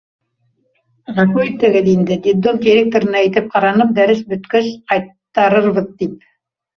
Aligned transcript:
—Ғәфү 1.17 1.41
итегеҙ 1.49 1.89
инде, 1.91 2.15
детдом 2.27 2.57
директорына 2.63 3.19
әйтеп 3.19 3.51
ҡараным, 3.57 3.91
дәрес 3.99 4.23
бөткәс 4.33 4.71
ҡайтарырбыҙ 4.95 5.93
тип. 6.01 6.17